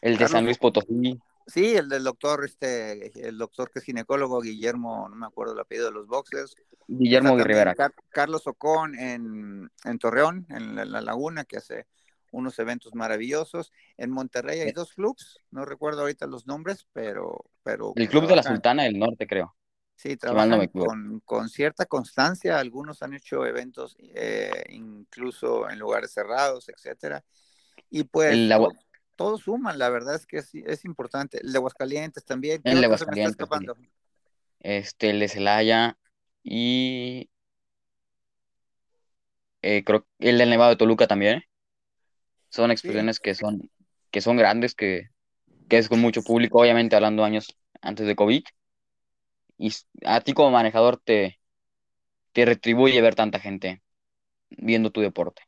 el 0.00 0.16
de 0.16 0.28
San 0.28 0.44
Luis 0.44 0.58
Potosí. 0.58 1.18
Sí, 1.46 1.76
el 1.76 1.88
del 1.88 2.02
doctor, 2.02 2.44
este, 2.44 3.28
el 3.28 3.38
doctor 3.38 3.70
que 3.70 3.78
es 3.78 3.84
ginecólogo, 3.84 4.40
Guillermo, 4.40 5.08
no 5.08 5.14
me 5.14 5.26
acuerdo 5.26 5.54
el 5.54 5.60
apellido 5.60 5.86
de 5.86 5.92
los 5.92 6.06
boxers. 6.08 6.56
Guillermo 6.88 7.38
Rivera. 7.38 7.74
Carlos 8.10 8.46
Ocón 8.46 8.98
en, 8.98 9.70
en 9.84 9.98
Torreón, 9.98 10.46
en 10.50 10.74
la, 10.74 10.84
la, 10.84 11.00
Laguna, 11.00 11.44
que 11.44 11.58
hace 11.58 11.86
unos 12.30 12.58
eventos 12.58 12.94
maravillosos. 12.94 13.72
En 13.96 14.10
Monterrey 14.10 14.60
hay 14.60 14.72
dos 14.72 14.92
clubs, 14.92 15.40
no 15.50 15.64
recuerdo 15.64 16.02
ahorita 16.02 16.26
los 16.26 16.46
nombres, 16.46 16.86
pero... 16.92 17.44
pero 17.62 17.92
el 17.96 18.08
Club 18.08 18.26
de 18.26 18.36
la 18.36 18.42
Sultana 18.42 18.84
del 18.84 18.98
Norte, 18.98 19.26
creo. 19.26 19.56
Sí, 19.96 20.16
trabajan 20.16 20.66
con, 20.68 21.20
con, 21.24 21.48
cierta 21.48 21.86
constancia. 21.86 22.58
Algunos 22.58 23.02
han 23.02 23.14
hecho 23.14 23.46
eventos 23.46 23.96
eh, 24.14 24.64
incluso 24.68 25.70
en 25.70 25.78
lugares 25.78 26.12
cerrados, 26.12 26.68
etcétera. 26.68 27.24
Y 27.88 28.04
pues 28.04 28.36
todos 29.16 29.40
suman, 29.40 29.78
la 29.78 29.88
verdad 29.88 30.14
es 30.14 30.26
que 30.26 30.38
es, 30.38 30.54
es 30.54 30.84
importante. 30.84 31.40
El 31.42 31.52
de 31.52 31.58
Aguascalientes 31.58 32.24
también. 32.24 32.60
El 32.64 32.80
de 32.80 32.84
Aguascalientes. 32.84 33.48
Este, 34.60 35.10
el 35.10 35.20
de 35.20 35.28
Celaya 35.28 35.98
y 36.42 37.30
eh, 39.62 39.82
creo 39.84 40.06
el 40.18 40.38
del 40.38 40.50
Nevado 40.50 40.70
de 40.70 40.76
Toluca 40.76 41.06
también. 41.06 41.42
Son 42.48 42.70
exposiciones 42.70 43.20
que 43.20 43.34
son 43.34 43.70
que 44.10 44.20
son 44.20 44.36
grandes, 44.36 44.74
que, 44.74 45.10
que 45.68 45.78
es 45.78 45.88
con 45.88 46.00
mucho 46.00 46.22
público, 46.22 46.60
obviamente 46.60 46.96
hablando 46.96 47.24
años 47.24 47.54
antes 47.82 48.06
de 48.06 48.16
COVID. 48.16 48.44
Y 49.58 49.72
a 50.04 50.20
ti 50.20 50.32
como 50.32 50.50
manejador 50.50 50.98
te, 50.98 51.38
te 52.32 52.44
retribuye 52.44 53.00
ver 53.02 53.14
tanta 53.14 53.40
gente 53.40 53.82
viendo 54.50 54.90
tu 54.90 55.00
deporte. 55.00 55.42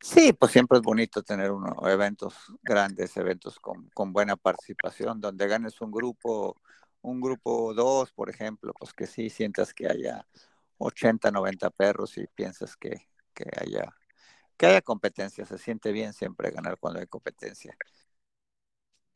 Sí, 0.00 0.32
pues 0.32 0.52
siempre 0.52 0.78
es 0.78 0.82
bonito 0.82 1.22
tener 1.22 1.50
unos 1.50 1.76
eventos 1.88 2.34
grandes, 2.62 3.16
eventos 3.16 3.58
con, 3.60 3.88
con, 3.90 4.12
buena 4.12 4.36
participación, 4.36 5.20
donde 5.20 5.46
ganes 5.48 5.80
un 5.80 5.90
grupo, 5.90 6.60
un 7.02 7.20
grupo 7.20 7.74
dos, 7.74 8.12
por 8.12 8.30
ejemplo, 8.30 8.72
pues 8.78 8.92
que 8.92 9.06
sí 9.06 9.28
sientas 9.28 9.74
que 9.74 9.86
haya 9.86 10.26
80, 10.78 11.30
90 11.30 11.70
perros 11.70 12.16
y 12.16 12.26
piensas 12.28 12.76
que, 12.76 13.08
que 13.34 13.44
haya 13.60 13.97
que 14.58 14.66
haya 14.66 14.82
competencia, 14.82 15.46
se 15.46 15.56
siente 15.58 15.92
bien 15.92 16.12
siempre 16.12 16.50
ganar 16.50 16.78
cuando 16.78 17.00
hay 17.00 17.06
competencia. 17.06 17.76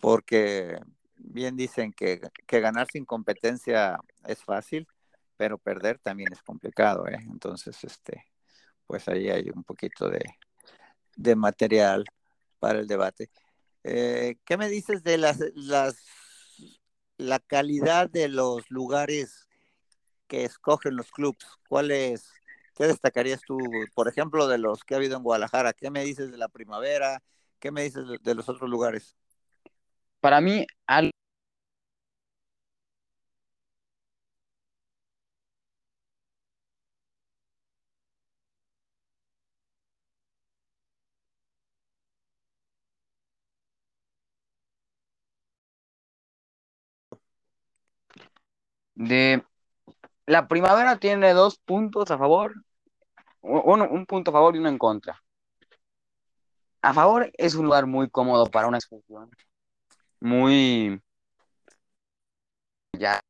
Porque 0.00 0.78
bien 1.16 1.56
dicen 1.56 1.92
que, 1.92 2.20
que 2.46 2.60
ganar 2.60 2.86
sin 2.90 3.04
competencia 3.04 3.98
es 4.26 4.42
fácil, 4.44 4.86
pero 5.36 5.58
perder 5.58 5.98
también 5.98 6.32
es 6.32 6.42
complicado, 6.42 7.06
¿eh? 7.08 7.18
Entonces, 7.30 7.82
este, 7.84 8.24
pues 8.86 9.08
ahí 9.08 9.30
hay 9.30 9.50
un 9.54 9.64
poquito 9.64 10.08
de, 10.08 10.24
de 11.16 11.36
material 11.36 12.04
para 12.58 12.78
el 12.78 12.86
debate. 12.86 13.30
Eh, 13.84 14.36
¿Qué 14.44 14.56
me 14.56 14.68
dices 14.68 15.02
de 15.02 15.18
las, 15.18 15.38
las, 15.54 15.96
la 17.16 17.40
calidad 17.40 18.08
de 18.08 18.28
los 18.28 18.70
lugares 18.70 19.48
que 20.28 20.44
escogen 20.44 20.96
los 20.96 21.10
clubes? 21.10 21.44
¿Cuáles, 21.68 22.30
qué 22.82 22.88
destacarías 22.88 23.40
tú, 23.46 23.58
por 23.94 24.08
ejemplo, 24.08 24.48
de 24.48 24.58
los 24.58 24.82
que 24.82 24.94
ha 24.94 24.96
habido 24.96 25.16
en 25.16 25.22
Guadalajara? 25.22 25.72
¿Qué 25.72 25.88
me 25.90 26.02
dices 26.04 26.32
de 26.32 26.36
la 26.36 26.48
primavera? 26.48 27.22
¿Qué 27.60 27.70
me 27.70 27.84
dices 27.84 28.04
de, 28.20 28.34
los 28.34 28.48
otros 28.48 28.68
lugares? 28.68 29.16
Para 30.20 30.40
mí, 30.40 30.66
algo 30.88 31.12
De 48.94 49.44
la 50.26 50.48
primavera 50.48 50.98
tiene 50.98 51.34
dos 51.34 51.58
puntos 51.58 52.10
a 52.10 52.18
favor, 52.18 52.54
un 53.42 54.06
punto 54.06 54.30
a 54.30 54.34
favor 54.34 54.56
y 54.56 54.58
uno 54.58 54.68
en 54.68 54.78
contra. 54.78 55.20
A 56.82 56.92
favor 56.92 57.30
es 57.38 57.54
un 57.54 57.66
lugar 57.66 57.86
muy 57.86 58.10
cómodo 58.10 58.46
para 58.46 58.66
una 58.68 58.78
exposición, 58.78 59.30
muy 60.20 61.00
ya 62.98 63.20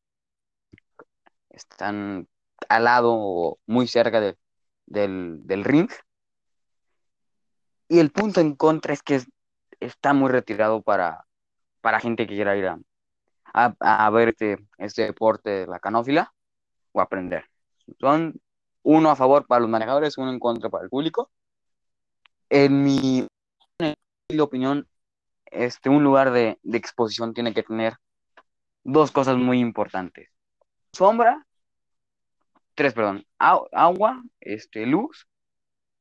están 1.50 2.28
al 2.68 2.84
lado 2.84 3.12
o 3.14 3.58
muy 3.66 3.86
cerca 3.88 4.20
de, 4.20 4.36
del, 4.86 5.46
del, 5.46 5.64
ring. 5.64 5.90
Y 7.88 7.98
el 7.98 8.10
punto 8.10 8.40
en 8.40 8.54
contra 8.56 8.92
es 8.94 9.02
que 9.02 9.22
está 9.80 10.14
muy 10.14 10.30
retirado 10.30 10.82
para, 10.82 11.26
para 11.80 12.00
gente 12.00 12.26
que 12.26 12.34
quiera 12.34 12.56
ir 12.56 12.66
a, 12.66 12.78
a, 13.54 14.10
ver 14.10 14.30
este, 14.30 14.56
este 14.78 15.02
deporte 15.02 15.50
de 15.50 15.66
la 15.66 15.78
canófila 15.80 16.32
o 16.92 17.00
aprender. 17.00 17.46
Son 18.00 18.40
uno 18.82 19.10
a 19.10 19.16
favor 19.16 19.46
para 19.46 19.60
los 19.60 19.70
manejadores, 19.70 20.18
uno 20.18 20.30
en 20.30 20.38
contra 20.38 20.70
para 20.70 20.84
el 20.84 20.90
público. 20.90 21.30
En 22.50 22.82
mi 22.84 23.26
opinión, 24.38 24.88
este, 25.52 25.90
un 25.90 26.02
lugar 26.02 26.32
de, 26.32 26.58
exposición 26.64 27.34
tiene 27.34 27.54
que 27.54 27.62
tener 27.62 27.94
dos 28.84 29.12
cosas 29.12 29.36
muy 29.36 29.60
importantes. 29.60 30.30
Sombra, 30.92 31.46
tres, 32.74 32.94
perdón, 32.94 33.26
agua, 33.38 34.22
este, 34.40 34.86
luz 34.86 35.28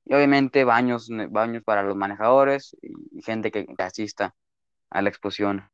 y 0.06 0.14
obviamente 0.14 0.64
baños, 0.64 1.10
baños 1.30 1.64
para 1.64 1.84
los 1.84 1.96
manejadores 1.96 2.76
y, 2.82 3.22
gente 3.22 3.52
que, 3.52 3.68
asista 3.78 4.36
a 4.90 5.02
la 5.02 5.10
exposición. 5.10 5.70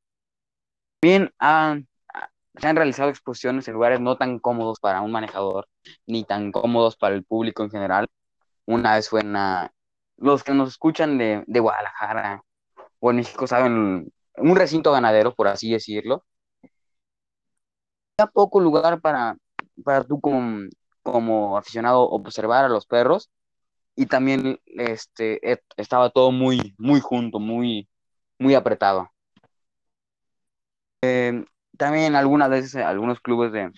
Bien, 1.01 1.31
se 2.57 2.67
han 2.67 2.75
realizado 2.75 3.09
exposiciones 3.09 3.67
en 3.67 3.75
lugares 3.75 3.99
no 3.99 4.17
tan 4.17 4.39
cómodos 4.39 4.79
para 4.79 5.01
un 5.01 5.11
manejador, 5.11 5.67
ni 6.05 6.23
tan 6.23 6.51
cómodos 6.51 6.95
para 6.97 7.15
el 7.15 7.23
público 7.23 7.63
en 7.63 7.69
general. 7.71 8.07
Una 8.65 8.95
vez 8.95 9.09
fue 9.09 9.21
en 9.21 9.35
los 10.17 10.43
que 10.43 10.53
nos 10.53 10.69
escuchan 10.69 11.17
de, 11.17 11.43
de 11.47 11.59
Guadalajara 11.59 12.43
o 12.99 13.11
en 13.11 13.17
México 13.17 13.47
saben, 13.47 14.11
un 14.37 14.55
recinto 14.55 14.91
ganadero, 14.91 15.33
por 15.35 15.47
así 15.47 15.71
decirlo. 15.71 16.25
Había 18.17 18.31
poco 18.31 18.59
lugar 18.59 18.99
para, 19.01 19.37
para 19.83 20.03
tú 20.03 20.19
como, 20.19 20.67
como 21.03 21.57
aficionado 21.57 22.01
observar 22.09 22.65
a 22.65 22.69
los 22.69 22.85
perros 22.85 23.29
y 23.95 24.07
también 24.07 24.59
este, 24.65 25.39
estaba 25.77 26.09
todo 26.09 26.31
muy, 26.31 26.75
muy 26.77 26.99
junto, 26.99 27.39
muy, 27.39 27.89
muy 28.39 28.55
apretado. 28.55 29.09
Eh, 31.01 31.45
también 31.77 32.15
algunas 32.15 32.49
veces 32.49 32.75
algunos 32.75 33.19
clubes 33.21 33.51
de, 33.51 33.71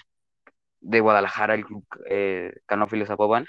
de 0.82 1.00
Guadalajara, 1.00 1.56
el 1.56 1.66
club 1.66 1.86
eh, 2.10 2.54
Canófilos 2.66 3.08
Zapopan, 3.08 3.46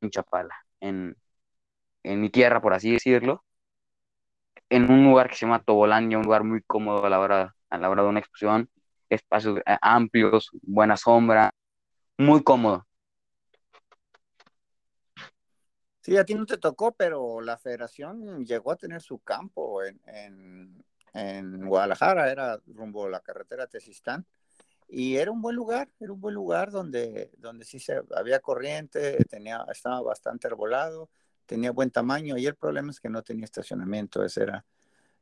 en 0.00 0.10
Chapala, 0.10 0.54
en, 0.80 1.16
en 2.02 2.20
mi 2.20 2.30
tierra, 2.30 2.60
por 2.60 2.74
así 2.74 2.92
decirlo, 2.92 3.44
en 4.70 4.90
un 4.90 5.04
lugar 5.04 5.28
que 5.28 5.36
se 5.36 5.46
llama 5.46 5.62
Tobolandia, 5.62 6.18
un 6.18 6.24
lugar 6.24 6.44
muy 6.44 6.62
cómodo 6.62 7.04
a 7.04 7.10
la 7.10 7.20
hora, 7.20 7.54
a 7.70 7.78
la 7.78 7.90
hora 7.90 8.02
de 8.02 8.08
una 8.08 8.20
exposición, 8.20 8.68
espacios 9.08 9.58
eh, 9.66 9.76
amplios, 9.80 10.50
buena 10.62 10.96
sombra, 10.96 11.52
muy 12.18 12.42
cómodo. 12.42 12.86
Sí, 16.00 16.16
a 16.16 16.24
ti 16.24 16.34
no 16.34 16.46
te 16.46 16.56
tocó, 16.56 16.92
pero 16.92 17.40
la 17.40 17.58
federación 17.58 18.44
llegó 18.44 18.70
a 18.70 18.76
tener 18.76 19.00
su 19.00 19.18
campo 19.18 19.82
en, 19.82 20.84
Guadalajara, 21.66 22.30
era 22.30 22.60
rumbo 22.66 23.06
a 23.06 23.10
la 23.10 23.20
carretera 23.20 23.66
Tesistán, 23.66 24.26
y 24.88 25.16
era 25.16 25.30
un 25.30 25.42
buen 25.42 25.56
lugar, 25.56 25.88
era 25.98 26.12
un 26.12 26.20
buen 26.20 26.34
lugar 26.34 26.70
donde, 26.70 27.32
donde 27.38 27.64
sí 27.64 27.80
se, 27.80 28.02
había 28.14 28.40
corriente, 28.40 29.24
tenía, 29.24 29.64
estaba 29.70 30.00
bastante 30.02 30.46
arbolado, 30.46 31.10
tenía 31.46 31.72
buen 31.72 31.90
tamaño, 31.90 32.36
y 32.36 32.46
el 32.46 32.54
problema 32.54 32.90
es 32.90 33.00
que 33.00 33.08
no 33.08 33.22
tenía 33.22 33.44
estacionamiento, 33.44 34.24
esa 34.24 34.42
era 34.42 34.64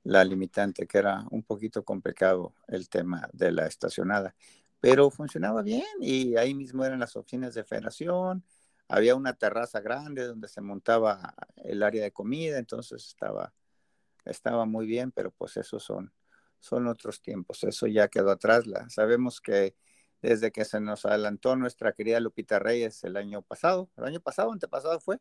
la 0.05 0.23
limitante, 0.25 0.87
que 0.87 0.99
era 0.99 1.25
un 1.31 1.43
poquito 1.43 1.83
complicado 1.83 2.55
el 2.69 2.89
tema 2.89 3.29
de 3.33 3.53
la 3.53 3.67
estacionada, 3.67 4.35
pero 4.81 5.11
funcionaba 5.11 5.63
bien 5.63 5.87
y 6.01 6.37
ahí 6.37 6.55
mismo 6.55 6.85
eran 6.85 7.01
las 7.01 7.17
oficinas 7.17 7.55
de 7.55 7.65
federación, 7.65 8.45
había 8.87 9.15
una 9.15 9.33
terraza 9.33 9.81
grande 9.81 10.27
donde 10.27 10.47
se 10.47 10.61
montaba 10.61 11.35
el 11.57 11.83
área 11.83 12.03
de 12.03 12.13
comida, 12.13 12.59
entonces 12.59 13.07
estaba, 13.07 13.53
estaba 14.25 14.65
muy 14.65 14.87
bien, 14.87 15.13
pero 15.13 15.31
pues 15.31 15.57
esos 15.57 15.83
son, 15.83 16.13
son 16.59 16.87
otros 16.87 17.21
tiempos, 17.21 17.65
eso 17.65 17.87
ya 17.87 18.09
quedó 18.09 18.31
atrás. 18.31 18.67
La, 18.67 18.89
sabemos 18.89 19.41
que 19.41 19.75
desde 20.23 20.51
que 20.53 20.65
se 20.65 20.81
nos 20.81 21.05
adelantó 21.05 21.57
nuestra 21.57 21.93
querida 21.93 22.21
Lupita 22.21 22.59
Reyes 22.59 23.05
el 23.05 23.17
año 23.17 23.43
pasado, 23.43 23.91
el 23.97 24.05
año 24.05 24.21
pasado, 24.21 24.53
antepasado 24.53 25.01
fue, 25.01 25.19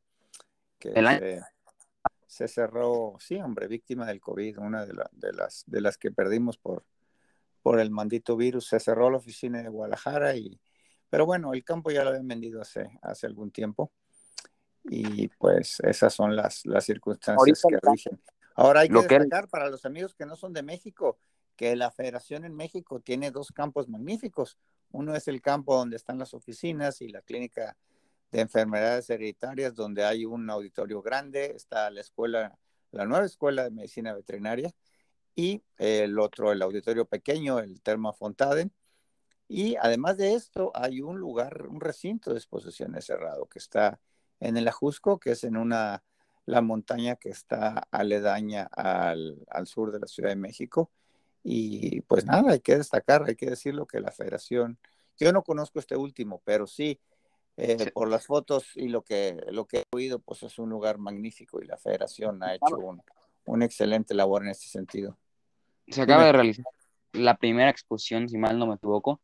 que 0.80 0.94
se, 0.94 1.42
se, 2.28 2.48
cerró, 2.48 3.16
sí, 3.20 3.36
hombre, 3.36 3.68
víctima 3.68 4.06
del 4.06 4.22
COVID, 4.22 4.60
una 4.60 4.86
de, 4.86 4.94
de, 5.12 5.34
las, 5.34 5.64
de 5.68 5.82
las 5.82 5.98
que 5.98 6.12
perdimos 6.12 6.58
por, 6.58 6.86
por 7.62 7.80
el 7.80 7.92
maldito 7.92 8.38
virus, 8.38 8.68
se 8.68 8.80
cerró 8.80 9.10
la 9.10 9.18
oficina 9.18 9.62
de 9.62 9.70
Guadalajara 9.70 10.36
y 10.36 10.60
pero 11.14 11.28
bueno, 11.28 11.54
el 11.54 11.64
campo 11.64 11.92
ya 11.92 12.04
lo 12.04 12.10
habían 12.10 12.28
vendido 12.28 12.60
hace, 12.60 12.90
hace 13.04 13.28
algún 13.28 13.52
tiempo 13.52 13.92
y 14.86 15.28
pues 15.28 15.80
esas 15.82 16.12
son 16.12 16.36
las, 16.36 16.66
las 16.66 16.86
circunstancias 16.86 17.62
que 17.70 17.78
rigen. 17.84 18.20
Ahora 18.56 18.82
hay 18.82 18.90
que 18.90 18.96
destacar 18.96 19.48
para 19.48 19.70
los 19.70 19.86
amigos 19.86 20.14
que 20.14 20.26
no 20.26 20.36
son 20.36 20.54
de 20.54 20.64
México 20.64 21.18
que 21.56 21.76
la 21.76 21.92
federación 21.92 22.46
en 22.46 22.56
México 22.56 23.00
tiene 23.00 23.32
dos 23.32 23.52
campos 23.52 23.88
magníficos. 23.88 24.58
Uno 24.92 25.16
es 25.16 25.28
el 25.28 25.42
campo 25.42 25.76
donde 25.76 25.96
están 25.96 26.18
las 26.18 26.34
oficinas 26.34 27.02
y 27.02 27.10
la 27.10 27.22
clínica 27.22 27.78
de 28.32 28.42
enfermedades 28.42 29.10
hereditarias, 29.10 29.76
donde 29.76 30.04
hay 30.04 30.26
un 30.26 30.50
auditorio 30.50 31.02
grande, 31.02 31.54
está 31.56 31.90
la 31.92 32.02
escuela, 32.02 32.58
la 32.92 33.06
nueva 33.06 33.26
escuela 33.26 33.64
de 33.64 33.72
medicina 33.72 34.14
veterinaria, 34.14 34.74
y 35.36 35.64
el 35.78 36.18
otro, 36.20 36.52
el 36.52 36.62
auditorio 36.62 37.06
pequeño, 37.06 37.60
el 37.60 37.82
Terma 37.82 38.14
Fontaden, 38.14 38.72
y 39.48 39.76
además 39.76 40.18
de 40.18 40.34
esto, 40.34 40.72
hay 40.74 41.02
un 41.02 41.20
lugar, 41.20 41.68
un 41.68 41.80
recinto 41.80 42.32
de 42.32 42.38
exposiciones 42.38 43.06
cerrado 43.06 43.46
que 43.46 43.60
está 43.60 44.00
en 44.40 44.58
el 44.58 44.68
Ajusco, 44.68 45.20
que 45.20 45.32
es 45.32 45.44
en 45.44 45.58
una, 45.58 46.04
la 46.46 46.62
montaña 46.62 47.16
que 47.16 47.30
está 47.30 47.88
aledaña 47.92 48.70
al, 48.72 49.46
sur 49.66 49.92
de 49.92 50.00
la 50.00 50.08
Ciudad 50.08 50.30
de 50.30 50.36
México. 50.36 50.92
Y 51.44 52.02
pues 52.02 52.26
nada, 52.26 52.52
hay 52.52 52.60
que 52.60 52.78
destacar, 52.78 53.26
hay 53.28 53.36
que 53.36 53.50
decirlo 53.50 53.86
que 53.86 54.00
la 54.00 54.12
federación, 54.12 54.78
yo 55.18 55.32
no 55.34 55.44
conozco 55.44 55.80
este 55.80 55.96
último, 55.96 56.42
pero 56.46 56.68
sí, 56.68 57.00
eh, 57.58 57.92
por 57.92 58.10
las 58.10 58.26
fotos 58.26 58.72
y 58.76 58.88
lo 58.88 59.04
que, 59.04 59.38
lo 59.52 59.66
que 59.66 59.80
he 59.80 59.84
oído, 59.92 60.20
pues 60.20 60.44
es 60.44 60.58
un 60.58 60.70
lugar 60.70 60.98
magnífico 60.98 61.62
y 61.62 61.66
la 61.66 61.78
federación 61.78 62.42
ha 62.44 62.56
hecho 62.56 62.78
un, 62.78 63.02
un 63.46 63.62
excelente 63.62 64.14
labor 64.14 64.44
en 64.44 64.50
este 64.50 64.68
sentido. 64.68 65.18
Se 65.88 66.02
acaba 66.02 66.26
de 66.26 66.32
realizar 66.32 66.66
la 67.12 67.38
primera 67.38 67.70
exposición, 67.70 68.28
si 68.28 68.38
mal 68.38 68.58
no 68.58 68.68
me 68.68 68.76
equivoco, 68.76 69.22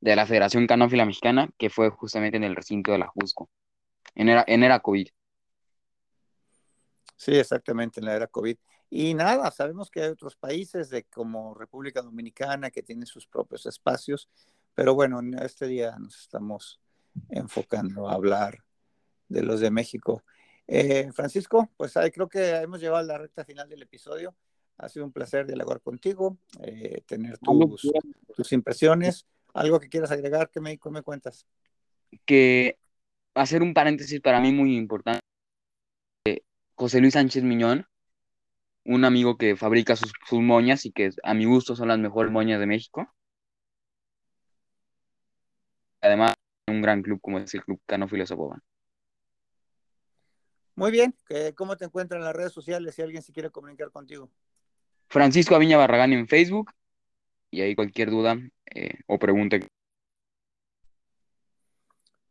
de 0.00 0.16
la 0.16 0.26
Federación 0.26 0.66
Canófila 0.66 1.04
Mexicana, 1.04 1.50
que 1.58 1.70
fue 1.70 1.90
justamente 1.90 2.36
en 2.36 2.44
el 2.44 2.56
recinto 2.56 2.92
de 2.92 2.98
la 2.98 3.06
Jusco, 3.06 3.50
en 4.14 4.28
era, 4.28 4.44
en 4.46 4.64
era 4.64 4.80
COVID. 4.80 5.08
Sí, 7.20 7.32
exactamente, 7.36 8.00
en 8.00 8.06
la 8.06 8.16
era 8.16 8.26
COVID. 8.28 8.56
Y 8.88 9.12
nada, 9.12 9.50
sabemos 9.50 9.90
que 9.90 10.00
hay 10.00 10.08
otros 10.08 10.36
países 10.36 10.88
de, 10.88 11.04
como 11.04 11.52
República 11.52 12.00
Dominicana 12.00 12.70
que 12.70 12.82
tienen 12.82 13.04
sus 13.04 13.26
propios 13.26 13.66
espacios, 13.66 14.30
pero 14.74 14.94
bueno, 14.94 15.20
en 15.20 15.34
este 15.34 15.66
día 15.66 15.94
nos 15.98 16.18
estamos 16.18 16.80
enfocando 17.28 18.08
a 18.08 18.14
hablar 18.14 18.64
de 19.28 19.42
los 19.42 19.60
de 19.60 19.70
México. 19.70 20.24
Eh, 20.66 21.12
Francisco, 21.12 21.70
pues 21.76 21.94
ahí 21.98 22.10
creo 22.10 22.26
que 22.26 22.56
hemos 22.56 22.80
llegado 22.80 22.96
a 22.96 23.02
la 23.02 23.18
recta 23.18 23.44
final 23.44 23.68
del 23.68 23.82
episodio. 23.82 24.34
Ha 24.78 24.88
sido 24.88 25.04
un 25.04 25.12
placer 25.12 25.46
dialogar 25.46 25.82
contigo, 25.82 26.38
eh, 26.62 27.02
tener 27.06 27.36
tus, 27.36 27.92
tus 28.34 28.52
impresiones. 28.52 29.26
¿Algo 29.52 29.78
que 29.78 29.90
quieras 29.90 30.10
agregar? 30.10 30.48
¿Qué 30.48 30.62
me, 30.62 30.80
me 30.90 31.02
cuentas? 31.02 31.46
Que 32.24 32.78
hacer 33.34 33.60
un 33.60 33.74
paréntesis 33.74 34.22
para 34.22 34.40
mí 34.40 34.52
muy 34.52 34.74
importante. 34.74 35.20
José 36.80 37.02
Luis 37.02 37.12
Sánchez 37.12 37.42
Miñón, 37.42 37.86
un 38.86 39.04
amigo 39.04 39.36
que 39.36 39.54
fabrica 39.54 39.96
sus, 39.96 40.14
moñas 40.32 40.86
y 40.86 40.92
que 40.92 41.10
a 41.22 41.34
mi 41.34 41.44
gusto 41.44 41.76
son 41.76 41.88
las 41.88 41.98
mejores 41.98 42.32
moñas 42.32 42.58
de 42.58 42.66
México. 42.66 43.06
Además, 46.00 46.36
un 46.68 46.80
gran 46.80 47.02
club 47.02 47.20
como 47.20 47.38
es 47.38 47.52
el 47.52 47.62
Club 47.62 47.82
Canófilo 47.84 48.26
Zapopan. 48.26 48.62
Muy 50.74 50.90
bien, 50.90 51.14
¿cómo 51.54 51.76
te 51.76 51.84
encuentran 51.84 52.22
en 52.22 52.24
las 52.24 52.34
redes 52.34 52.54
sociales 52.54 52.94
si 52.94 53.02
alguien 53.02 53.22
se 53.22 53.34
quiere 53.34 53.50
comunicar 53.50 53.90
contigo? 53.90 54.30
Francisco 55.10 55.54
Aviña 55.54 55.76
Barragán 55.76 56.14
en 56.14 56.26
Facebook 56.28 56.72
y 57.50 57.60
ahí 57.60 57.74
cualquier 57.74 58.08
duda 58.08 58.38
eh, 58.74 58.94
o 59.06 59.18
pregunta. 59.18 59.58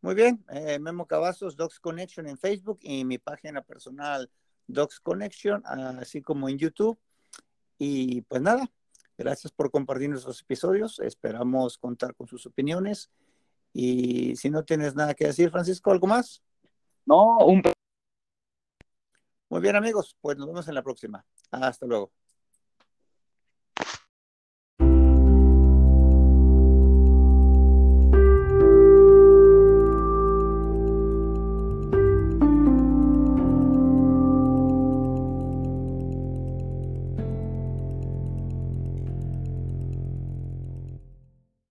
Muy 0.01 0.15
bien, 0.15 0.45
eh, 0.49 0.79
Memo 0.79 1.05
Cavazos, 1.05 1.57
Docs 1.57 1.79
Connection 1.79 2.25
en 2.27 2.37
Facebook 2.37 2.79
y 2.81 3.03
mi 3.03 3.17
página 3.17 3.61
personal 3.61 4.31
Docs 4.67 5.01
Connection, 5.01 5.61
así 5.65 6.21
como 6.21 6.47
en 6.47 6.57
YouTube. 6.57 6.97
Y 7.77 8.21
pues 8.21 8.41
nada, 8.41 8.71
gracias 9.17 9.51
por 9.51 9.71
compartir 9.71 10.09
nuestros 10.09 10.41
episodios. 10.41 10.99
Esperamos 10.99 11.77
contar 11.77 12.15
con 12.15 12.27
sus 12.27 12.45
opiniones. 12.45 13.09
Y 13.73 14.35
si 14.37 14.49
no 14.49 14.63
tienes 14.63 14.95
nada 14.95 15.13
que 15.13 15.27
decir, 15.27 15.51
Francisco, 15.51 15.91
¿algo 15.91 16.07
más? 16.07 16.41
No, 17.05 17.37
un... 17.39 17.61
Muy 19.49 19.61
bien, 19.61 19.75
amigos, 19.75 20.15
pues 20.21 20.37
nos 20.37 20.47
vemos 20.47 20.67
en 20.67 20.75
la 20.75 20.83
próxima. 20.83 21.25
Hasta 21.51 21.85
luego. 21.85 22.11